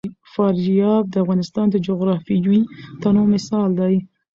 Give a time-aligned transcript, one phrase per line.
[0.33, 2.61] فاریاب د افغانستان د جغرافیوي
[3.01, 3.95] تنوع مثال دی.